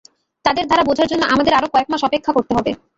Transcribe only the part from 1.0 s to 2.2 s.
জন্য আমাদের আরও কয়েক মাস